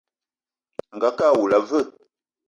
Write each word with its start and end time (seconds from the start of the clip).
Angakë 0.93 1.23
awula 1.27 1.59
a 1.61 1.65
veu? 1.73 1.85